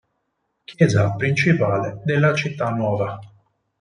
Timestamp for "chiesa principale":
0.63-2.01